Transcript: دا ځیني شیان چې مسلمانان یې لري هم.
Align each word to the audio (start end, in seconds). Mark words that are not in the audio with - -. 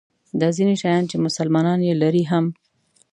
دا 0.39 0.47
ځیني 0.55 0.75
شیان 0.81 1.03
چې 1.11 1.15
مسلمانان 1.25 1.79
یې 1.87 1.93
لري 2.01 2.23
هم. 2.31 2.45